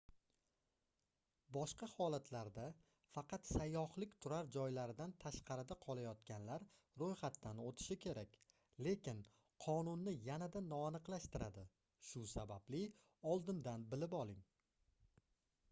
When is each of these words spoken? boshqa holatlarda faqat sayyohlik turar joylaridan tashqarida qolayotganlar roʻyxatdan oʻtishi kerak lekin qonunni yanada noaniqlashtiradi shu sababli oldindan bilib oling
boshqa 1.55 1.87
holatlarda 1.97 2.63
faqat 3.15 3.43
sayyohlik 3.49 4.15
turar 4.25 4.47
joylaridan 4.55 5.13
tashqarida 5.25 5.77
qolayotganlar 5.83 6.65
roʻyxatdan 7.03 7.61
oʻtishi 7.65 7.97
kerak 8.05 8.39
lekin 8.87 9.21
qonunni 9.67 10.13
yanada 10.31 10.63
noaniqlashtiradi 10.71 11.67
shu 12.09 12.23
sababli 12.35 12.81
oldindan 13.35 13.85
bilib 13.93 14.17
oling 14.23 14.43